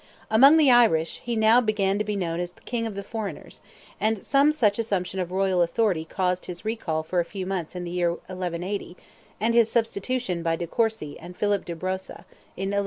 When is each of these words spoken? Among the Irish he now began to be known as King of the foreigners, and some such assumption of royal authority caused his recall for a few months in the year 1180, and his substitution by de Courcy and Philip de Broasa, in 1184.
Among 0.31 0.57
the 0.57 0.71
Irish 0.71 1.21
he 1.23 1.35
now 1.35 1.61
began 1.61 1.99
to 1.99 2.03
be 2.03 2.15
known 2.15 2.39
as 2.39 2.55
King 2.65 2.87
of 2.87 2.95
the 2.95 3.03
foreigners, 3.03 3.61
and 3.99 4.23
some 4.25 4.51
such 4.51 4.79
assumption 4.79 5.19
of 5.19 5.31
royal 5.31 5.61
authority 5.61 6.05
caused 6.05 6.45
his 6.47 6.65
recall 6.65 7.03
for 7.03 7.19
a 7.19 7.23
few 7.23 7.45
months 7.45 7.75
in 7.75 7.83
the 7.83 7.91
year 7.91 8.13
1180, 8.13 8.97
and 9.39 9.53
his 9.53 9.71
substitution 9.71 10.41
by 10.41 10.55
de 10.55 10.65
Courcy 10.65 11.19
and 11.19 11.37
Philip 11.37 11.65
de 11.65 11.75
Broasa, 11.75 12.25
in 12.57 12.73
1184. 12.73 12.77